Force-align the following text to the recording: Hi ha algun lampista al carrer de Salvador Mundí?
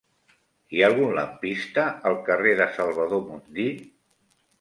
Hi 0.75 0.79
ha 0.81 0.85
algun 0.91 1.11
lampista 1.17 1.83
al 2.11 2.17
carrer 2.29 2.55
de 2.61 2.67
Salvador 2.79 3.21
Mundí? 3.27 3.67